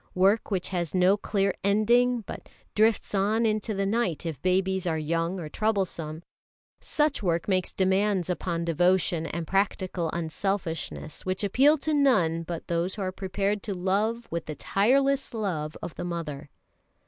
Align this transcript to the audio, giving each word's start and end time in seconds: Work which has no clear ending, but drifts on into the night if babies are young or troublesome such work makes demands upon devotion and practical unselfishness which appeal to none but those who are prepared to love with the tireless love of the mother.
Work 0.15 0.49
which 0.49 0.69
has 0.69 0.95
no 0.95 1.15
clear 1.15 1.53
ending, 1.63 2.21
but 2.21 2.49
drifts 2.73 3.13
on 3.13 3.45
into 3.45 3.75
the 3.75 3.85
night 3.85 4.25
if 4.25 4.41
babies 4.41 4.87
are 4.87 4.97
young 4.97 5.39
or 5.39 5.47
troublesome 5.47 6.23
such 6.79 7.21
work 7.21 7.47
makes 7.47 7.71
demands 7.71 8.27
upon 8.27 8.65
devotion 8.65 9.27
and 9.27 9.45
practical 9.45 10.09
unselfishness 10.09 11.23
which 11.23 11.43
appeal 11.43 11.77
to 11.77 11.93
none 11.93 12.41
but 12.41 12.65
those 12.65 12.95
who 12.95 13.03
are 13.03 13.11
prepared 13.11 13.61
to 13.61 13.75
love 13.75 14.27
with 14.31 14.47
the 14.47 14.55
tireless 14.55 15.35
love 15.35 15.77
of 15.83 15.93
the 15.93 16.03
mother. 16.05 16.49